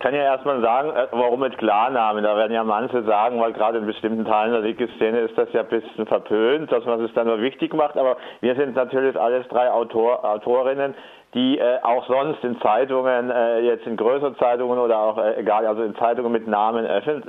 [0.00, 2.24] kann ja erstmal sagen, äh, warum mit Klarnamen.
[2.24, 5.60] Da werden ja manche sagen, weil gerade in bestimmten Teilen der Wiki-Szene ist das ja
[5.60, 7.96] ein bisschen verpönt, dass man es dann nur wichtig macht.
[7.96, 10.94] Aber wir sind natürlich alles drei Autor, Autorinnen,
[11.34, 15.66] die äh, auch sonst in Zeitungen, äh, jetzt in größeren Zeitungen oder auch äh, egal,
[15.66, 16.86] also in Zeitungen mit Namen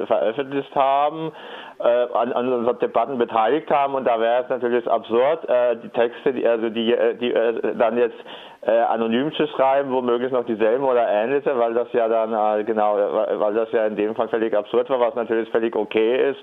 [0.07, 1.33] veröffentlicht haben,
[1.79, 3.95] äh, an, an unseren Debatten beteiligt haben.
[3.95, 7.33] Und da wäre es natürlich absurd, äh, die Texte, die, also die, äh, die
[7.77, 8.17] dann jetzt
[8.61, 13.71] anonym zu schreiben, womöglich noch dieselben oder ähnliche, weil das ja dann genau, weil das
[13.71, 16.39] ja in dem Fall völlig absurd war, was natürlich völlig okay ist,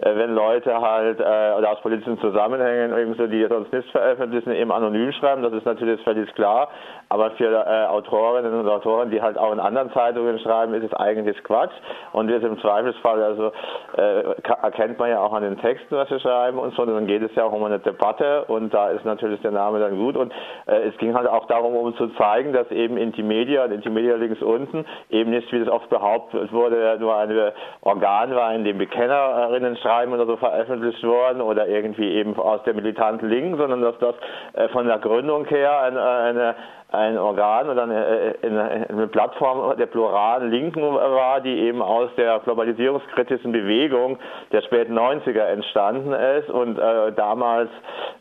[0.00, 5.44] wenn Leute halt oder aus politischen Zusammenhängen irgendwie die sonst nicht veröffentlichen, eben anonym schreiben,
[5.44, 6.70] das ist natürlich völlig klar,
[7.10, 10.94] aber für äh, Autorinnen und Autoren, die halt auch in anderen Zeitungen schreiben, ist es
[10.94, 11.72] eigentlich Quatsch.
[12.12, 13.52] Und wir sind im Zweifelsfall, also
[13.96, 14.22] äh,
[14.62, 17.22] erkennt man ja auch an den Texten, was wir schreiben und so, und dann geht
[17.22, 18.44] es ja auch um eine Debatte.
[18.46, 20.16] Und da ist natürlich der Name dann gut.
[20.16, 20.32] Und
[20.66, 24.16] äh, es ging halt auch darum, darum, um zu zeigen, dass eben Intimedia und Intimedia
[24.16, 28.78] links unten eben nicht, wie das oft behauptet wurde, nur ein Organ war, in dem
[28.78, 33.98] Bekennerinnen schreiben oder so veröffentlicht worden oder irgendwie eben aus der militanten Linken, sondern dass
[33.98, 34.14] das
[34.54, 36.54] äh, von der Gründung her eine, eine
[37.00, 43.52] ein Organ oder eine, eine, Plattform der pluralen Linken war, die eben aus der globalisierungskritischen
[43.52, 44.18] Bewegung
[44.52, 46.50] der späten 90er entstanden ist.
[46.50, 47.70] Und äh, damals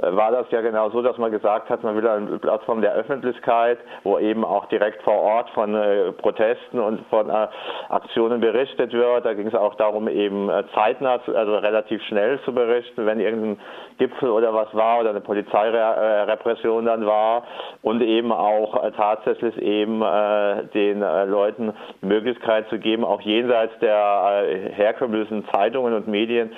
[0.01, 2.93] äh, war das ja genau so, dass man gesagt hat, man will eine Plattform der
[2.93, 7.47] Öffentlichkeit, wo eben auch direkt vor Ort von äh, Protesten und von äh,
[7.89, 9.25] Aktionen berichtet wird.
[9.25, 13.59] Da ging es auch darum, eben äh, zeitnah, also relativ schnell zu berichten, wenn irgendein
[13.97, 17.43] Gipfel oder was war oder eine Polizeirepression dann war
[17.81, 23.77] und eben auch äh, tatsächlich eben äh, den äh, Leuten Möglichkeit zu geben, auch jenseits
[23.79, 26.51] der herkömmlichen Zeitungen und Medien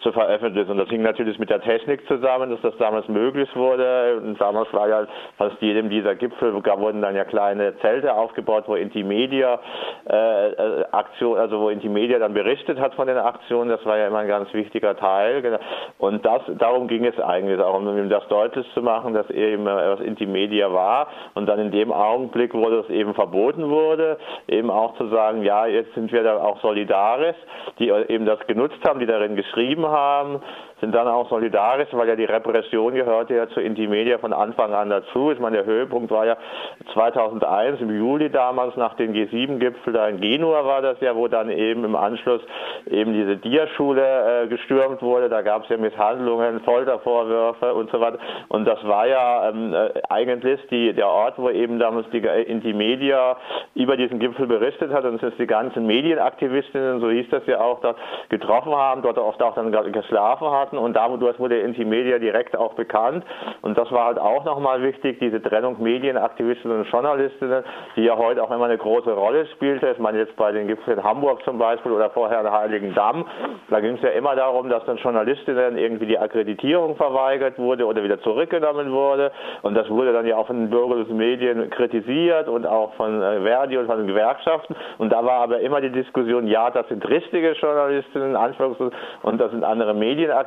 [0.00, 0.70] zu veröffentlichen.
[0.70, 4.20] Und das hing natürlich mit der Technik zusammen, dass das damals möglich wurde.
[4.22, 5.06] Und damals war ja
[5.38, 9.60] fast jedem dieser Gipfel, da wurden dann ja kleine Zelte aufgebaut, wo Intimedia
[10.10, 13.70] äh, äh, Aktion, also wo Intimedia dann berichtet hat von den Aktionen.
[13.70, 15.42] Das war ja immer ein ganz wichtiger Teil.
[15.42, 15.58] Genau.
[15.98, 19.92] Und das, darum ging es eigentlich, auch um das deutlich zu machen, dass eben äh,
[19.92, 21.08] was Intimedia war.
[21.34, 24.18] Und dann in dem Augenblick, wo das eben verboten wurde,
[24.48, 27.36] eben auch zu sagen, ja, jetzt sind wir da auch solidarisch,
[27.78, 30.40] die eben das genutzt haben, die darin geschrieben haben
[30.84, 34.90] sind dann auch solidarisch, weil ja die Repression gehörte ja zur Intimedia von Anfang an
[34.90, 35.30] dazu.
[35.30, 36.36] Ich meine, der Höhepunkt war ja
[36.92, 41.48] 2001 im Juli damals nach dem G7-Gipfel da in Genua war das ja, wo dann
[41.48, 42.42] eben im Anschluss
[42.90, 45.30] eben diese Dia-Schule äh, gestürmt wurde.
[45.30, 48.18] Da gab es ja Misshandlungen, Foltervorwürfe und so weiter.
[48.48, 53.38] Und das war ja ähm, äh, eigentlich die, der Ort, wo eben damals die Intimedia
[53.74, 57.80] über diesen Gipfel berichtet hat und es die ganzen Medienaktivistinnen, so hieß das ja auch,
[57.80, 57.96] dort
[58.28, 63.24] getroffen haben, dort oft auch dann geschlafen hatten und dadurch wurde Intimedia direkt auch bekannt.
[63.62, 67.64] Und das war halt auch nochmal wichtig, diese Trennung Medienaktivistinnen und Journalistinnen,
[67.96, 69.90] die ja heute auch immer eine große Rolle spielte.
[69.90, 73.24] Ich meine jetzt bei den Gipfeln in Hamburg zum Beispiel oder vorher in Heiligen Damm,
[73.70, 78.02] da ging es ja immer darum, dass dann Journalistinnen irgendwie die Akkreditierung verweigert wurde oder
[78.02, 79.32] wieder zurückgenommen wurde.
[79.62, 83.40] Und das wurde dann ja auch von den bürgerlichen Medien kritisiert und auch von äh,
[83.40, 84.74] Verdi und von den Gewerkschaften.
[84.98, 88.92] Und da war aber immer die Diskussion, ja, das sind richtige Journalistinnen, Anführungszeichen,
[89.22, 89.94] und das sind andere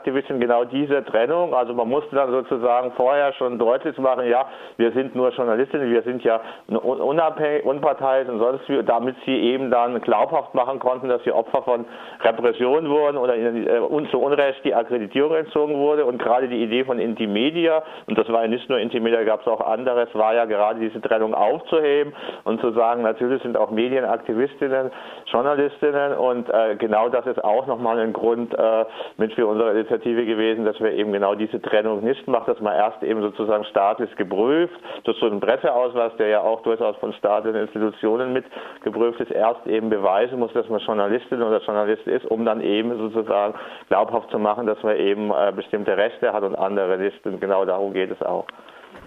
[0.08, 1.54] Medienaktivisten, genau diese Trennung.
[1.54, 4.46] Also man musste dann sozusagen vorher schon deutlich machen, ja,
[4.78, 9.70] wir sind nur Journalistinnen, wir sind ja unabhängig, unparteiisch und sonst wie, damit sie eben
[9.72, 11.86] dann glaubhaft machen konnten, dass sie Opfer von
[12.22, 16.06] Repression wurden oder äh, uns zu Unrecht die Akkreditierung entzogen wurde.
[16.06, 19.48] Und gerade die Idee von Intimedia, und das war ja nicht nur Intimedia, gab es
[19.48, 22.14] auch anderes, war ja gerade diese Trennung aufzuheben
[22.44, 24.92] und zu sagen, natürlich sind auch Medienaktivistinnen,
[25.26, 28.86] Journalistinnen und äh, genau das ist auch nochmal ein Grund, äh,
[29.18, 32.76] mit für unsere Initiative gewesen, dass wir eben genau diese Trennung nicht machen, dass man
[32.76, 37.62] erst eben sozusagen staatlich geprüft, durch so einen Presseausweis, der ja auch durchaus von staatlichen
[37.62, 38.46] Institutionen mit
[38.84, 42.98] geprüft ist, erst eben beweisen muss, dass man Journalistin oder Journalist ist, um dann eben
[42.98, 43.54] sozusagen
[43.90, 47.26] glaubhaft zu machen, dass man eben äh, bestimmte Rechte hat und andere nicht.
[47.26, 48.46] Und genau darum geht es auch.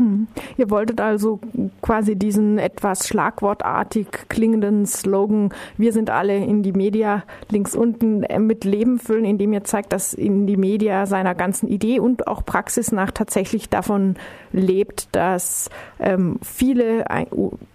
[0.00, 0.28] Hm.
[0.56, 1.41] Ihr wolltet also
[1.83, 8.65] quasi diesen etwas schlagwortartig klingenden Slogan, wir sind alle in die Media links unten mit
[8.65, 12.92] Leben füllen, indem ihr zeigt, dass in die Media seiner ganzen Idee und auch Praxis
[12.92, 14.15] nach tatsächlich davon
[14.53, 17.04] lebt, dass ähm, viele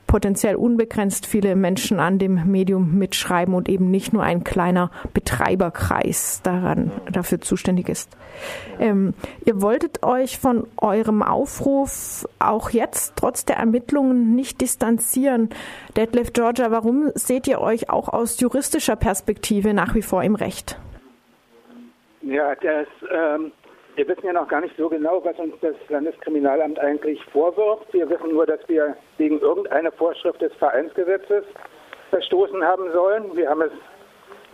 [0.07, 6.41] potenziell unbegrenzt viele Menschen an dem Medium mitschreiben und eben nicht nur ein kleiner Betreiberkreis
[6.43, 8.15] daran dafür zuständig ist.
[8.79, 9.13] Ähm,
[9.45, 15.49] ihr wolltet euch von eurem Aufruf auch jetzt trotz der Ermittlungen nicht distanzieren.
[15.95, 20.79] Detlef Georgia, warum seht ihr euch auch aus juristischer Perspektive nach wie vor im Recht?
[22.21, 23.51] Ja, das ähm,
[23.95, 27.93] wir wissen ja noch gar nicht so genau, was uns das Landeskriminalamt eigentlich vorwirft.
[27.93, 31.45] Wir wissen nur, dass wir wegen irgendeiner Vorschrift des Vereinsgesetzes
[32.09, 33.35] verstoßen haben sollen.
[33.35, 33.71] Wir haben es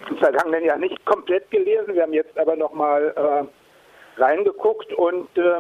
[0.10, 5.60] im vergangenen Jahr nicht komplett gelesen, wir haben jetzt aber nochmal äh, reingeguckt und äh,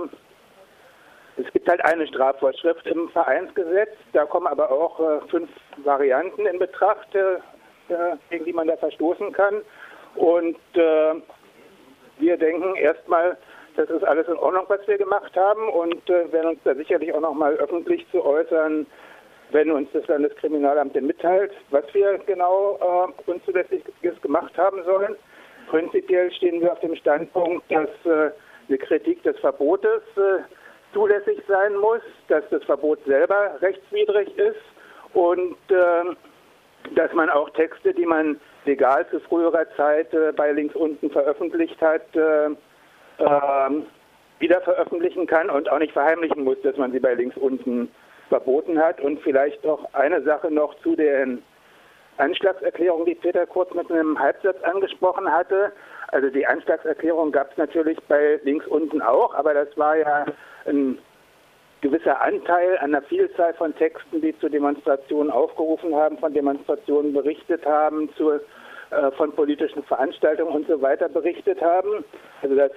[1.37, 5.49] es gibt halt eine Strafvorschrift im Vereinsgesetz, da kommen aber auch äh, fünf
[5.83, 7.35] Varianten in Betracht, äh,
[7.89, 9.61] äh, gegen die man da verstoßen kann.
[10.15, 11.13] Und äh,
[12.17, 13.37] wir denken erstmal,
[13.75, 17.13] das ist alles in Ordnung, was wir gemacht haben und äh, werden uns da sicherlich
[17.13, 18.85] auch nochmal öffentlich zu äußern,
[19.51, 22.77] wenn uns das Landeskriminalamt denn mitteilt, was wir genau
[23.27, 25.15] äh, Unzulässiges gemacht haben sollen.
[25.69, 28.31] Prinzipiell stehen wir auf dem Standpunkt, dass äh,
[28.67, 30.43] eine Kritik des Verbotes äh,
[30.93, 34.61] zulässig sein muss, dass das Verbot selber rechtswidrig ist
[35.13, 40.75] und äh, dass man auch Texte, die man legal zu früherer Zeit äh, bei links
[40.75, 42.49] unten veröffentlicht hat, äh,
[43.21, 43.85] ähm,
[44.39, 47.91] wieder veröffentlichen kann und auch nicht verheimlichen muss, dass man sie bei links unten
[48.29, 48.99] verboten hat.
[49.01, 51.43] Und vielleicht noch eine Sache noch zu den
[52.17, 55.71] Anschlagserklärungen, die Peter kurz mit einem Halbsatz angesprochen hatte.
[56.09, 60.25] Also die Anschlagserklärung gab es natürlich bei links unten auch, aber das war ja
[60.65, 60.97] ein
[61.81, 67.65] gewisser Anteil an der Vielzahl von Texten, die zu Demonstrationen aufgerufen haben, von Demonstrationen berichtet
[67.65, 68.39] haben, zu, äh,
[69.17, 72.05] von politischen Veranstaltungen und so weiter berichtet haben.
[72.43, 72.71] Also das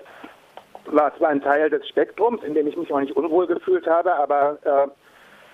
[0.86, 4.14] war zwar ein Teil des Spektrums, in dem ich mich auch nicht unwohl gefühlt habe,
[4.14, 4.88] aber äh,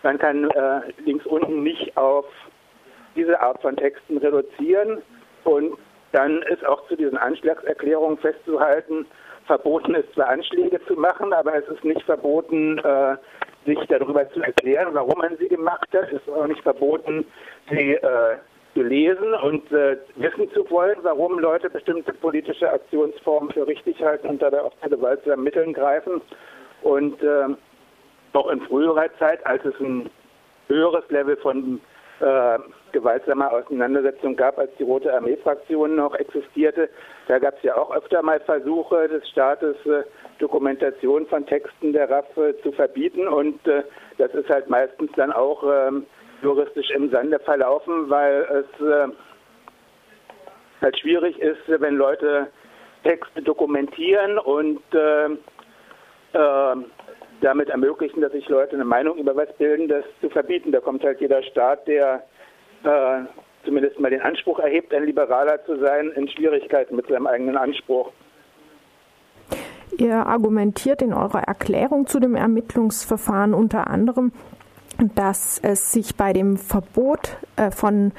[0.02, 2.24] man kann äh, links unten nicht auf
[3.14, 5.02] diese Art von Texten reduzieren
[5.44, 5.76] und
[6.12, 9.06] dann ist auch zu diesen Anschlagserklärungen festzuhalten,
[9.46, 13.16] verboten ist zwar Anschläge zu machen, aber es ist nicht verboten, äh,
[13.66, 16.12] sich darüber zu erklären, warum man sie gemacht hat.
[16.12, 17.26] Es ist auch nicht verboten,
[17.68, 18.36] sie äh,
[18.74, 24.28] zu lesen und äh, wissen zu wollen, warum Leute bestimmte politische Aktionsformen für richtig halten
[24.28, 26.20] und dabei auch zu gewaltsamen Mitteln greifen.
[26.82, 27.48] Und äh,
[28.32, 30.08] auch in früherer Zeit, als es ein
[30.68, 31.80] höheres Level von
[32.20, 32.58] äh,
[32.92, 36.88] gewaltsamer Auseinandersetzung gab, als die Rote Armee-Fraktion noch existierte.
[37.28, 40.02] Da gab es ja auch öfter mal Versuche des Staates, äh,
[40.38, 43.26] Dokumentation von Texten der RAF äh, zu verbieten.
[43.26, 43.82] Und äh,
[44.18, 46.06] das ist halt meistens dann auch ähm,
[46.42, 49.08] juristisch im Sande verlaufen, weil es äh,
[50.80, 52.48] halt schwierig ist, wenn Leute
[53.02, 55.36] Texte dokumentieren und äh,
[57.40, 60.72] damit ermöglichen, dass sich Leute eine Meinung über was bilden, das zu verbieten.
[60.72, 62.22] Da kommt halt jeder Staat, der
[62.84, 63.20] äh,
[63.64, 68.12] zumindest mal den Anspruch erhebt, ein Liberaler zu sein, in Schwierigkeiten mit seinem eigenen Anspruch.
[69.98, 74.32] Ihr argumentiert in eurer Erklärung zu dem Ermittlungsverfahren unter anderem,
[75.14, 78.12] dass es sich bei dem Verbot äh, von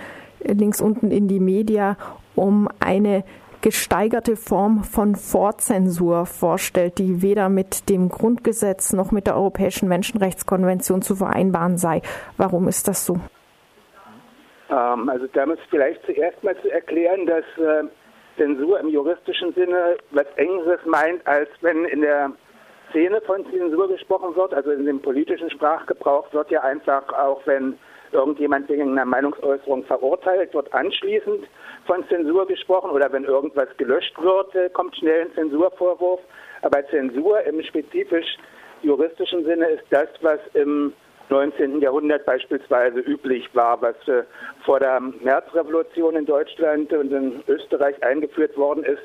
[0.43, 1.97] links unten in die Media
[2.35, 3.23] um eine
[3.61, 11.01] gesteigerte Form von Vorzensur vorstellt, die weder mit dem Grundgesetz noch mit der Europäischen Menschenrechtskonvention
[11.01, 12.01] zu vereinbaren sei.
[12.37, 13.17] Warum ist das so?
[14.71, 17.83] Ähm, also da muss vielleicht zuerst mal zu erklären, dass äh,
[18.37, 22.31] Zensur im juristischen Sinne was Engeres meint, als wenn in der
[22.91, 27.77] Szene von Zensur gesprochen wird, also in dem politischen Sprachgebrauch wird ja einfach auch, wenn
[28.11, 31.47] irgendjemand wegen einer Meinungsäußerung verurteilt wird, anschließend
[31.85, 36.19] von Zensur gesprochen oder wenn irgendwas gelöscht wird, äh, kommt schnell ein Zensurvorwurf.
[36.61, 38.37] Aber Zensur im spezifisch
[38.83, 40.93] juristischen Sinne ist das, was im
[41.29, 41.79] 19.
[41.79, 44.23] Jahrhundert beispielsweise üblich war, was äh,
[44.65, 49.01] vor der Märzrevolution in Deutschland und in Österreich eingeführt worden ist,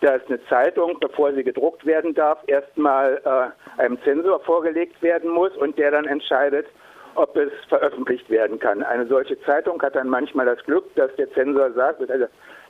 [0.00, 5.56] dass eine Zeitung, bevor sie gedruckt werden darf, erstmal äh, einem Zensor vorgelegt werden muss
[5.56, 6.66] und der dann entscheidet,
[7.14, 8.82] ob es veröffentlicht werden kann.
[8.82, 12.26] Eine solche Zeitung hat dann manchmal das Glück, dass der Zensor sagt, also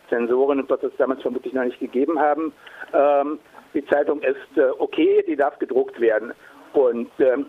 [0.09, 2.53] Zensoren wird es damals vermutlich noch nicht gegeben haben,
[2.93, 3.41] ähm,
[3.75, 6.33] die Zeitung ist äh, okay, die darf gedruckt werden.
[6.73, 7.47] Und ähm,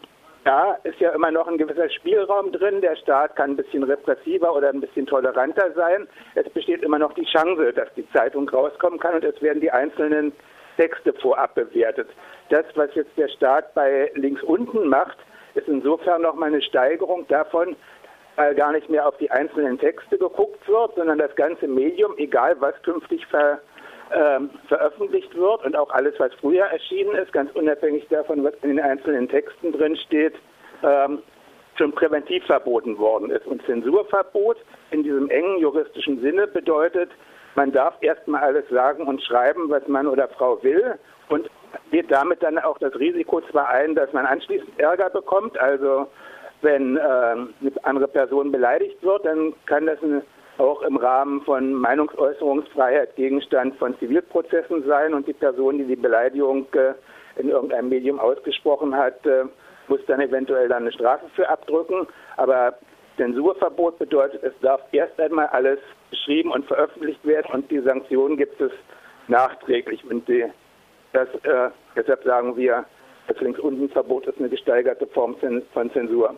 [0.48, 2.80] da ist ja immer noch ein gewisser Spielraum drin.
[2.80, 6.08] Der Staat kann ein bisschen repressiver oder ein bisschen toleranter sein.
[6.36, 9.72] Es besteht immer noch die Chance, dass die Zeitung rauskommen kann und es werden die
[9.72, 10.32] einzelnen
[10.77, 12.08] Texte vorab bewertet.
[12.50, 15.18] Das, was jetzt der Staat bei links unten macht,
[15.56, 17.75] ist insofern nochmal eine Steigerung davon,
[18.38, 22.56] weil gar nicht mehr auf die einzelnen Texte geguckt wird, sondern das ganze Medium, egal
[22.60, 23.60] was künftig ver,
[24.11, 28.69] äh, veröffentlicht wird und auch alles, was früher erschienen ist, ganz unabhängig davon, was in
[28.69, 30.33] den einzelnen Texten drin steht,
[30.83, 31.19] ähm,
[31.77, 33.45] schon präventiv verboten worden ist.
[33.45, 34.57] Und Zensurverbot
[34.91, 37.09] in diesem engen juristischen Sinne bedeutet,
[37.55, 40.95] man darf erstmal alles sagen und schreiben, was Mann oder Frau will
[41.29, 41.49] und
[41.91, 45.57] geht damit dann auch das Risiko zwar ein, dass man anschließend Ärger bekommt.
[45.59, 46.07] Also
[46.61, 47.49] wenn äh, eine
[47.83, 50.23] andere Person beleidigt wird, dann kann das eine,
[50.57, 56.67] auch im Rahmen von Meinungsäußerungsfreiheit Gegenstand von Zivilprozessen sein und die Person, die die Beleidigung
[56.73, 56.93] äh,
[57.39, 59.45] in irgendeinem Medium ausgesprochen hat, äh,
[59.87, 62.07] muss dann eventuell dann eine Strafe für abdrücken.
[62.37, 62.77] Aber
[63.17, 68.59] Zensurverbot bedeutet, es darf erst einmal alles geschrieben und veröffentlicht werden und die Sanktionen gibt
[68.61, 68.71] es
[69.27, 70.03] nachträglich.
[70.09, 70.45] Und die,
[71.13, 72.85] das, äh, deshalb sagen wir,
[73.27, 75.35] das Links-Unten-Verbot ist eine gesteigerte Form
[75.73, 76.35] von Zensur.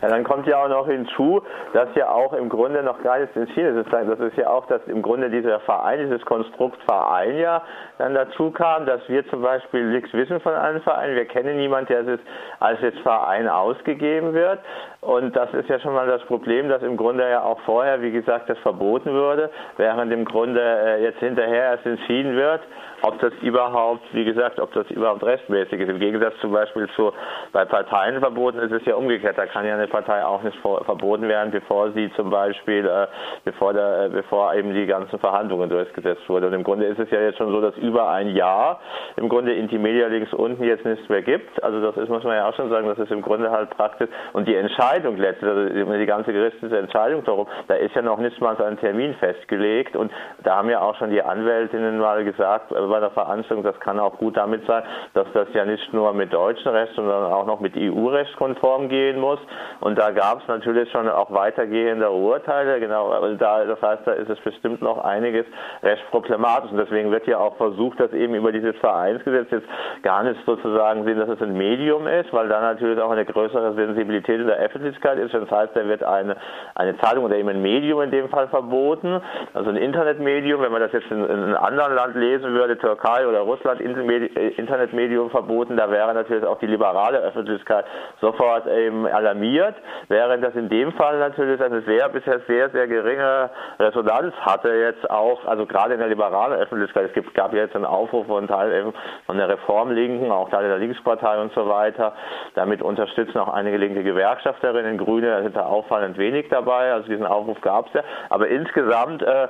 [0.00, 3.34] Ja, dann kommt ja auch noch hinzu, dass ja auch im Grunde noch gar nichts
[3.34, 3.92] entschieden ist.
[3.92, 7.62] Das ist ja auch, dass im Grunde dieser Verein, dieses Konstrukt Verein ja
[7.98, 11.16] dann dazu kam, dass wir zum Beispiel nichts wissen von einem Verein.
[11.16, 12.20] Wir kennen niemanden, der es
[12.60, 14.60] als jetzt Verein ausgegeben wird.
[15.00, 18.12] Und das ist ja schon mal das Problem, dass im Grunde ja auch vorher, wie
[18.12, 22.60] gesagt, das verboten wurde, während im Grunde äh, jetzt hinterher erst entschieden wird,
[23.02, 25.88] ob das überhaupt, wie gesagt, ob das überhaupt rechtmäßig ist.
[25.88, 27.12] Im Gegensatz zum Beispiel zu
[27.52, 29.38] bei Parteienverboten ist es ja umgekehrt.
[29.38, 33.06] Da kann ja eine Partei auch nicht vor, verboten werden, bevor sie zum Beispiel, äh,
[33.44, 36.46] bevor, der, äh, bevor eben die ganzen Verhandlungen durchgesetzt wurden.
[36.46, 38.80] Und im Grunde ist es ja jetzt schon so, dass über ein Jahr
[39.16, 41.62] im Grunde Intimedia links unten jetzt nichts mehr gibt.
[41.62, 44.08] Also das ist, muss man ja auch schon sagen, das ist im Grunde halt praktisch.
[44.32, 48.40] Und die Entscheidung letztlich, also die ganze gerichtliche Entscheidung darum, da ist ja noch nicht
[48.40, 49.96] mal so ein Termin festgelegt.
[49.96, 50.12] Und
[50.44, 54.18] da haben ja auch schon die Anwältinnen mal gesagt, bei der Veranstaltung, das kann auch
[54.18, 54.82] gut damit sein,
[55.14, 59.20] dass das ja nicht nur mit deutschem Recht, sondern auch noch mit EU-Recht konform gehen
[59.20, 59.37] muss.
[59.80, 64.12] Und da gab es natürlich schon auch weitergehende Urteile, genau, also da, das heißt, da
[64.12, 65.46] ist es bestimmt noch einiges
[65.82, 66.70] recht problematisch.
[66.70, 69.66] Und deswegen wird ja auch versucht, dass eben über dieses Vereinsgesetz jetzt
[70.02, 73.74] gar nicht sozusagen sehen, dass es ein Medium ist, weil da natürlich auch eine größere
[73.74, 75.34] Sensibilität in der Öffentlichkeit ist.
[75.34, 76.36] Das heißt, da wird eine,
[76.74, 79.20] eine Zeitung oder eben ein Medium in dem Fall verboten,
[79.54, 83.26] also ein Internetmedium, wenn man das jetzt in, in einem anderen Land lesen würde, Türkei
[83.26, 87.84] oder Russland Internetmedium verboten, da wäre natürlich auch die liberale Öffentlichkeit
[88.20, 89.74] sofort eben alarmiert,
[90.08, 95.10] während das in dem Fall natürlich eine sehr, bisher sehr, sehr geringe Resonanz hatte jetzt
[95.10, 97.10] auch, also gerade in der liberalen Öffentlichkeit.
[97.14, 98.92] Es gab jetzt einen Aufruf von Teil
[99.26, 102.14] von der Reformlinken, auch Teile der Linkspartei und so weiter.
[102.54, 107.60] Damit unterstützen auch einige linke Gewerkschafterinnen, Grüne, sind da auffallend wenig dabei, also diesen Aufruf
[107.60, 108.02] gab es ja.
[108.30, 109.48] Aber insgesamt äh,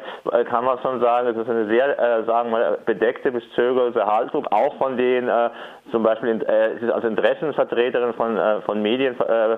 [0.48, 4.46] kann man schon sagen, es ist eine sehr, äh, sagen wir bedeckte bis zögerliche Haltung,
[4.50, 5.50] auch von den äh,
[5.90, 9.57] zum Beispiel äh, als Interessenvertreterin von, äh, von Medienarbeiterinnen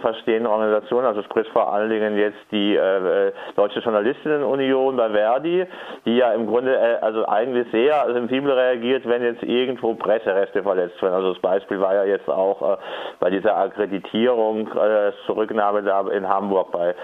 [0.00, 5.66] verstehenden Organisationen, also sprich vor allen Dingen jetzt die äh, äh, Deutsche Journalistinnenunion bei Verdi,
[6.04, 11.00] die ja im Grunde äh, also eigentlich sehr sensibel reagiert, wenn jetzt irgendwo Presserechte verletzt
[11.02, 11.14] werden.
[11.14, 12.76] Also das Beispiel war ja jetzt auch äh,
[13.20, 16.94] bei dieser Akkreditierung, äh, Zurücknahme da in Hamburg bei,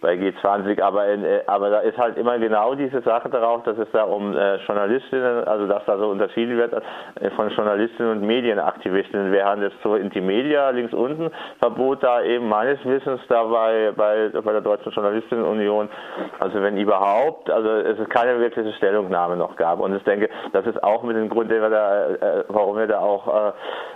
[0.00, 3.78] bei G20, aber, in, äh, aber da ist halt immer genau diese Sache darauf, dass
[3.78, 8.26] es da um äh, Journalistinnen, also dass da so unterschieden wird äh, von Journalistinnen und
[8.26, 11.25] Medienaktivistinnen, während es so Intimedia links unten
[11.60, 15.88] Verbot da eben meines Wissens dabei bei, bei der Deutschen Journalistinnenunion,
[16.40, 19.80] also wenn überhaupt, also es ist keine wirkliche Stellungnahme noch gab.
[19.80, 22.86] Und ich denke, das ist auch mit dem Grund, den wir da, äh, warum wir
[22.86, 23.52] da auch äh,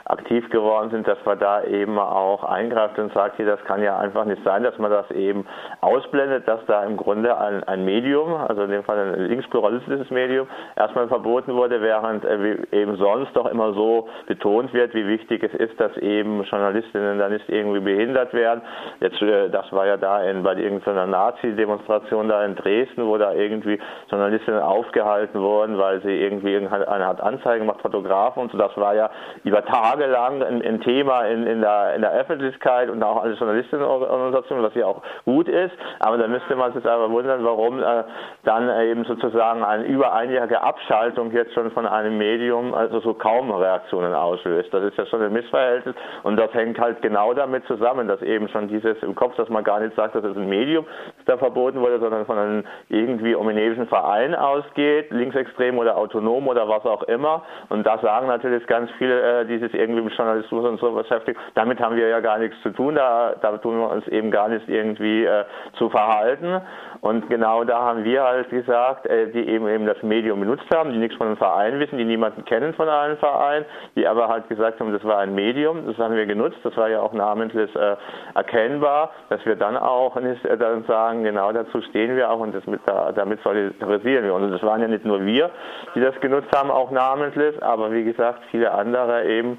[0.07, 3.99] aktiv geworden sind, dass wir da eben auch eingreifen und sagt, hier, das kann ja
[3.99, 5.47] einfach nicht sein, dass man das eben
[5.81, 10.49] ausblendet, dass da im Grunde ein, ein Medium, also in dem Fall ein linkspluralistisches Medium,
[10.77, 15.55] erstmal verboten wurde, während äh, eben sonst doch immer so betont wird, wie wichtig es
[15.55, 18.63] ist, dass eben Journalistinnen da nicht irgendwie behindert werden.
[19.01, 23.33] Jetzt, äh, das war ja da in, bei irgendeiner Nazi-Demonstration da in Dresden, wo da
[23.33, 28.59] irgendwie Journalistinnen aufgehalten wurden, weil sie irgendwie eine Art Anzeigen gemacht, Fotografen und so.
[28.59, 29.11] Das war ja
[29.45, 33.35] über Tage lang ein, ein Thema in, in, der, in der Öffentlichkeit und auch alle
[33.35, 35.75] Journalistinnenorganisationen, was ja auch gut ist.
[36.01, 38.05] Aber da müsste man sich aber wundern, warum äh,
[38.45, 43.51] dann eben sozusagen eine über einjährige Abschaltung jetzt schon von einem Medium also so kaum
[43.51, 44.73] Reaktionen auslöst.
[44.73, 48.49] Das ist ja schon ein Missverhältnis und das hängt halt genau damit zusammen, dass eben
[48.51, 50.87] schon dieses im Kopf, dass man gar nicht sagt, dass es ein Medium
[51.17, 56.69] das da verboten wurde, sondern von einem irgendwie ominösen Verein ausgeht, linksextrem oder autonom oder
[56.69, 57.43] was auch immer.
[57.69, 61.39] Und da sagen natürlich ganz viele, äh, die sich irgendwie mit Journalismus und so beschäftigen,
[61.55, 64.49] damit haben wir ja gar nichts zu tun, da, da tun wir uns eben gar
[64.49, 65.45] nicht irgendwie äh,
[65.75, 66.61] zu verhalten.
[67.01, 70.93] Und genau da haben wir halt gesagt, äh, die eben eben das Medium benutzt haben,
[70.93, 73.65] die nichts von einem Verein wissen, die niemanden kennen von einem Verein,
[73.97, 76.89] die aber halt gesagt haben, das war ein Medium, das haben wir genutzt, das war
[76.89, 77.97] ja auch namentlich äh,
[78.35, 82.55] erkennbar, dass wir dann auch nicht äh, dann sagen, genau dazu stehen wir auch und
[82.55, 84.35] das mit, damit solidarisieren wir.
[84.35, 85.51] Und das waren ja nicht nur wir,
[85.95, 89.59] die das genutzt haben, auch namentlich, aber wie gesagt, viele andere eben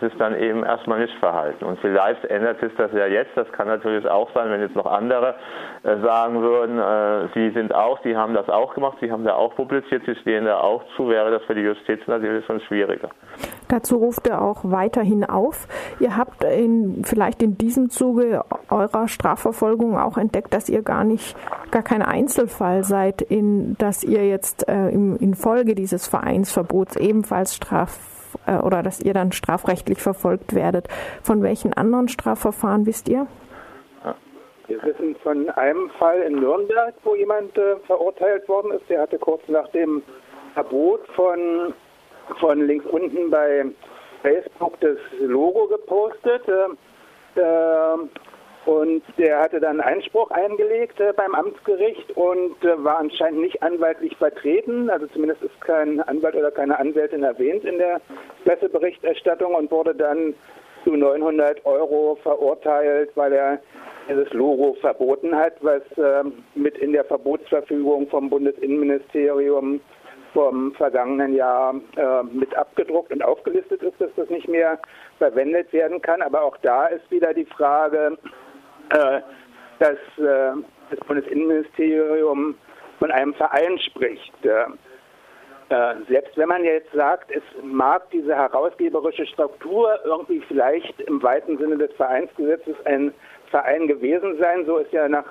[0.00, 1.64] sich dann eben erstmal nicht verhalten.
[1.64, 3.36] Und vielleicht ändert sich das ja jetzt.
[3.36, 5.34] Das kann natürlich auch sein, wenn jetzt noch andere
[5.82, 9.34] äh, sagen würden, äh, sie sind auch, sie haben das auch gemacht, sie haben da
[9.34, 13.10] auch publiziert, sie stehen da auch zu, wäre das für die Justiz natürlich schon schwieriger.
[13.68, 15.68] Dazu ruft er auch weiterhin auf.
[16.00, 21.36] Ihr habt in, vielleicht in diesem Zuge eurer Strafverfolgung auch entdeckt, dass ihr gar nicht,
[21.70, 28.19] gar kein Einzelfall seid, in, dass ihr jetzt äh, im, infolge dieses Vereinsverbots ebenfalls Straf
[28.50, 30.88] äh, oder dass ihr dann strafrechtlich verfolgt werdet.
[31.22, 33.26] Von welchen anderen Strafverfahren wisst ihr?
[34.66, 38.88] Wir wissen von einem Fall in Nürnberg, wo jemand äh, verurteilt worden ist.
[38.88, 40.00] Der hatte kurz nach dem
[40.54, 41.74] Verbot von,
[42.38, 43.64] von links unten bei
[44.22, 46.46] Facebook das Logo gepostet.
[46.46, 47.40] Äh,
[48.66, 54.16] und der hatte dann Einspruch eingelegt äh, beim Amtsgericht und äh, war anscheinend nicht anwaltlich
[54.16, 54.90] vertreten.
[54.90, 58.00] Also zumindest ist kein Anwalt oder keine Anwältin erwähnt in der
[58.44, 60.34] Presseberichterstattung und wurde dann
[60.84, 63.60] zu 900 Euro verurteilt, weil er
[64.08, 66.24] dieses Logo verboten hat, was äh,
[66.54, 69.80] mit in der Verbotsverfügung vom Bundesinnenministerium
[70.32, 74.78] vom vergangenen Jahr äh, mit abgedruckt und aufgelistet ist, dass das nicht mehr
[75.18, 76.22] verwendet werden kann.
[76.22, 78.16] Aber auch da ist wieder die Frage,
[78.90, 79.20] äh,
[79.78, 82.54] dass äh, das Bundesinnenministerium
[82.98, 84.34] von einem Verein spricht.
[84.44, 91.58] Äh, selbst wenn man jetzt sagt, es mag diese herausgeberische Struktur irgendwie vielleicht im weiten
[91.58, 93.14] Sinne des Vereinsgesetzes ein
[93.50, 95.24] Verein gewesen sein, so ist ja nach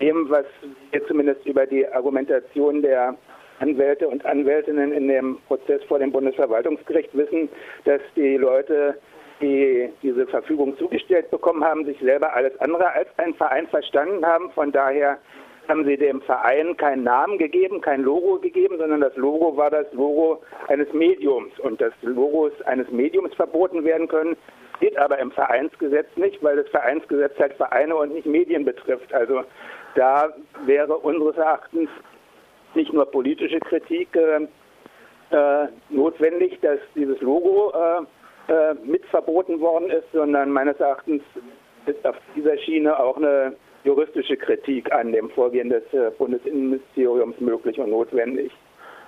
[0.00, 0.46] dem, was
[0.92, 3.16] wir zumindest über die Argumentation der
[3.58, 7.48] Anwälte und Anwältinnen in dem Prozess vor dem Bundesverwaltungsgericht wissen,
[7.84, 8.96] dass die Leute,
[9.40, 14.50] die diese Verfügung zugestellt bekommen haben, sich selber alles andere als ein Verein verstanden haben.
[14.50, 15.18] Von daher
[15.68, 19.90] haben sie dem Verein keinen Namen gegeben, kein Logo gegeben, sondern das Logo war das
[19.92, 21.58] Logo eines Mediums.
[21.60, 24.36] Und dass Logos eines Mediums verboten werden können,
[24.80, 29.12] geht aber im Vereinsgesetz nicht, weil das Vereinsgesetz halt Vereine und nicht Medien betrifft.
[29.12, 29.42] Also
[29.94, 30.32] da
[30.64, 31.88] wäre unseres Erachtens
[32.74, 34.46] nicht nur politische Kritik äh,
[35.30, 38.04] äh, notwendig, dass dieses Logo äh,
[38.50, 41.22] äh mit verboten worden ist, sondern meines Erachtens
[41.86, 43.54] ist auf dieser Schiene auch eine
[43.84, 48.52] juristische Kritik an dem Vorgehen des äh, Bundesinnenministeriums möglich und notwendig.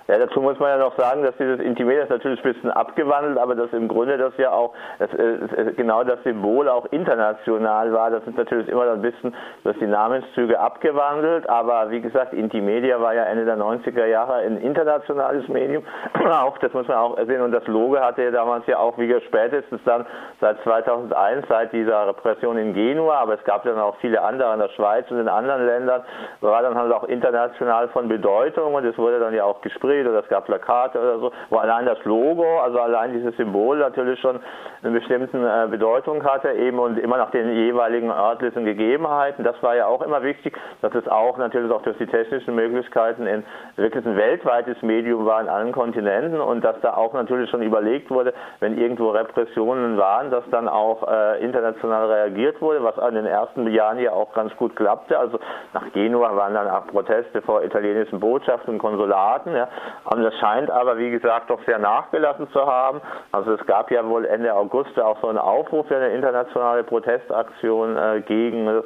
[0.07, 3.37] Ja, dazu muss man ja noch sagen, dass dieses Intimedia ist natürlich ein bisschen abgewandelt,
[3.37, 8.11] aber dass im Grunde das ja auch das, äh, genau das Symbol auch international war.
[8.11, 9.33] Das ist natürlich immer ein bisschen
[9.63, 14.57] durch die Namenszüge abgewandelt, aber wie gesagt, Intimedia war ja Ende der 90er Jahre ein
[14.57, 15.85] internationales Medium.
[16.29, 19.13] auch das muss man auch sehen und das Logo hatte ja damals ja auch, wie
[19.21, 20.05] spätestens dann
[20.41, 24.59] seit 2001, seit dieser Repression in Genua, aber es gab dann auch viele andere in
[24.59, 26.03] der Schweiz und in anderen Ländern,
[26.41, 30.07] war dann halt auch international von Bedeutung und es wurde dann ja auch gesprächt Madrid
[30.07, 34.19] oder es gab Plakate oder so, wo allein das Logo, also allein dieses Symbol natürlich
[34.19, 34.39] schon
[34.81, 39.43] eine bestimmte äh, Bedeutung hatte eben und immer nach den jeweiligen örtlichen Gegebenheiten.
[39.43, 43.27] Das war ja auch immer wichtig, dass es auch natürlich auch durch die technischen Möglichkeiten
[43.27, 43.43] in
[43.75, 48.09] wirklich ein weltweites Medium war in allen Kontinenten und dass da auch natürlich schon überlegt
[48.09, 53.25] wurde, wenn irgendwo Repressionen waren, dass dann auch äh, international reagiert wurde, was in den
[53.25, 55.17] ersten Jahren ja auch ganz gut klappte.
[55.17, 55.39] Also
[55.73, 59.55] nach Genua waren dann auch Proteste vor italienischen Botschaften und Konsulaten.
[59.55, 59.67] Ja.
[60.05, 63.01] Und das scheint aber, wie gesagt, doch sehr nachgelassen zu haben.
[63.31, 67.97] Also es gab ja wohl Ende August auch so einen Aufruf für eine internationale Protestaktion
[67.97, 68.85] äh, gegen das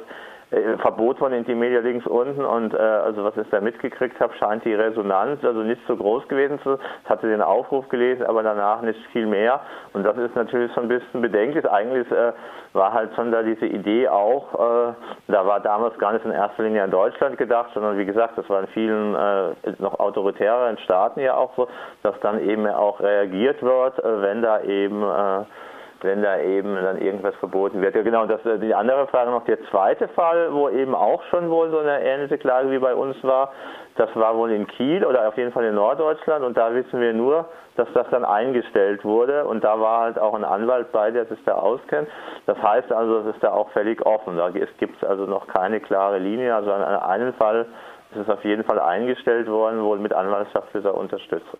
[0.50, 4.72] Verbot von Intimedia links unten und äh, also was ich da mitgekriegt habe, scheint die
[4.72, 6.86] Resonanz also nicht so groß gewesen zu sein.
[7.04, 9.60] Ich hatte den Aufruf gelesen, aber danach nicht viel mehr
[9.92, 11.68] und das ist natürlich schon ein bisschen bedenklich.
[11.70, 12.32] Eigentlich äh,
[12.72, 14.94] war halt schon da diese Idee auch, äh,
[15.26, 18.48] da war damals gar nicht in erster Linie an Deutschland gedacht, sondern wie gesagt, das
[18.48, 21.68] war in vielen äh, noch autoritären Staaten ja auch so,
[22.02, 25.44] dass dann eben auch reagiert wird, äh, wenn da eben äh,
[26.02, 27.94] wenn da eben dann irgendwas verboten wird.
[27.94, 31.50] Ja genau, das äh, die andere Frage noch, der zweite Fall, wo eben auch schon
[31.50, 33.52] wohl so eine ähnliche Klage wie bei uns war,
[33.96, 37.12] das war wohl in Kiel oder auf jeden Fall in Norddeutschland und da wissen wir
[37.12, 41.26] nur, dass das dann eingestellt wurde und da war halt auch ein Anwalt bei, der
[41.26, 42.08] sich da auskennt.
[42.46, 44.36] Das heißt also, es ist da auch völlig offen.
[44.36, 46.54] Da gibt also noch keine klare Linie.
[46.54, 47.66] Also in einem Fall
[48.12, 51.56] ist es auf jeden Fall eingestellt worden, wohl mit anwaltschaftlicher Unterstützung.